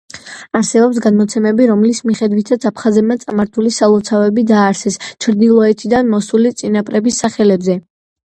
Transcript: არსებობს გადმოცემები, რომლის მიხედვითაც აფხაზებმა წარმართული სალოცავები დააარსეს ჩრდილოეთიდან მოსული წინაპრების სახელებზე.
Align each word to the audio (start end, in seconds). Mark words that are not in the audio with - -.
არსებობს 0.59 1.01
გადმოცემები, 1.05 1.67
რომლის 1.71 1.99
მიხედვითაც 2.09 2.65
აფხაზებმა 2.69 3.17
წარმართული 3.25 3.73
სალოცავები 3.77 4.45
დააარსეს 4.53 4.99
ჩრდილოეთიდან 5.27 6.11
მოსული 6.17 6.55
წინაპრების 6.63 7.23
სახელებზე. 7.27 7.79